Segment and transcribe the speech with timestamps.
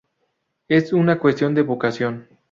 [0.67, 2.27] Es una cuestión de vocación".